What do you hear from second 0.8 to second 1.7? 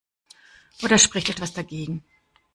Oder spricht etwas